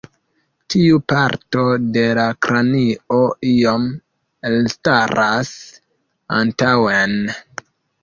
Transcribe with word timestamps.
Tiu 0.73 0.95
parto 1.11 1.65
de 1.97 2.05
la 2.21 2.23
kranio 2.47 3.21
iom 3.51 3.87
elstaras 4.53 5.55
antaŭen. 6.43 7.19